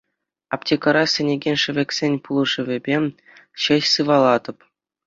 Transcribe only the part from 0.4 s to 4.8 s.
Аптекӑра сӗнекен шӗвексен пулӑшӑвӗпе ҫеҫ сывалатӑп.